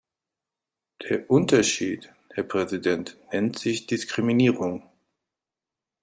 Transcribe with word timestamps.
Der 1.03 1.29
Unterschied, 1.29 2.11
Herr 2.33 2.41
Präsident, 2.43 3.19
nennt 3.31 3.59
sich 3.59 3.85
Diskriminierung. 3.85 4.89